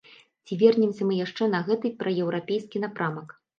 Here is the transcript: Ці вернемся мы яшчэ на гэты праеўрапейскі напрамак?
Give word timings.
Ці 0.45 0.55
вернемся 0.61 1.09
мы 1.09 1.19
яшчэ 1.25 1.51
на 1.53 1.61
гэты 1.69 1.93
праеўрапейскі 2.01 2.85
напрамак? 2.85 3.41